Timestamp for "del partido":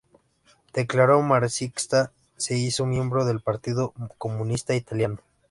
3.23-3.93